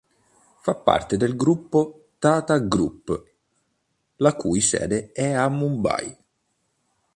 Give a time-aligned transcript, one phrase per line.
[0.63, 3.23] Fa parte del gruppo Tata Group
[4.15, 6.17] la cui sede è a Mumbai.